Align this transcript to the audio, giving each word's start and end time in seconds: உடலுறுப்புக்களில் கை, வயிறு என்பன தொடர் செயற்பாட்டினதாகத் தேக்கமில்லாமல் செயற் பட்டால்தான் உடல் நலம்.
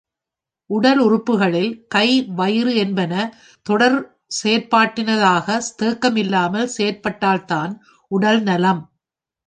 உடலுறுப்புக்களில் 0.69 1.85
கை, 1.87 2.07
வயிறு 2.29 2.75
என்பன 2.75 3.13
தொடர் 3.65 3.99
செயற்பாட்டினதாகத் 4.35 5.71
தேக்கமில்லாமல் 5.79 6.71
செயற் 6.77 7.03
பட்டால்தான் 7.03 7.73
உடல் 8.11 8.41
நலம். 8.41 8.83